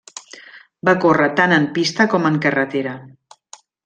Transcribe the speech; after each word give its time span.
Va 0.87 0.95
córrer 1.03 1.27
tant 1.39 1.53
en 1.57 1.67
pista 1.75 2.07
com 2.13 2.25
en 2.31 2.39
carretera. 2.47 2.95